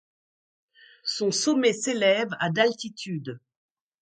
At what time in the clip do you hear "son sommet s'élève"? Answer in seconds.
1.03-2.31